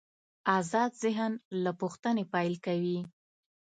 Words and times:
آزاد 0.57 0.91
ذهن 1.03 1.31
له 1.63 1.71
پوښتنې 1.81 2.23
پیل 2.33 2.53
کوي. 2.65 2.99